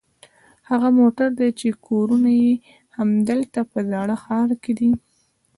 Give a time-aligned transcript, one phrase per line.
[0.69, 2.51] هغه موټر دي چې کورونه یې
[2.97, 4.91] همدلته په زاړه ښار کې دي.